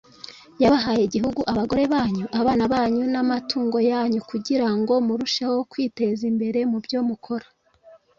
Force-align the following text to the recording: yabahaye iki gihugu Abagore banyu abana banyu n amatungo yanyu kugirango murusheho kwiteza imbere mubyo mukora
yabahaye 0.61 1.01
iki 1.03 1.13
gihugu 1.15 1.41
Abagore 1.51 1.83
banyu 1.93 2.25
abana 2.39 2.63
banyu 2.73 3.03
n 3.13 3.15
amatungo 3.23 3.77
yanyu 3.91 4.19
kugirango 4.29 4.93
murusheho 5.07 5.55
kwiteza 5.71 6.21
imbere 6.31 6.59
mubyo 6.71 6.99
mukora 7.09 7.47